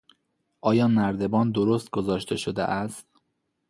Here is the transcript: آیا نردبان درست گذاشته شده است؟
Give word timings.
آیا 0.61 0.87
نردبان 0.87 1.51
درست 1.51 1.89
گذاشته 1.89 2.35
شده 2.35 2.63
است؟ 2.63 3.07